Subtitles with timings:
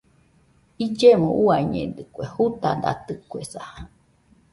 [0.85, 3.63] Illemo uiañedɨkue, jutadatɨkuesa.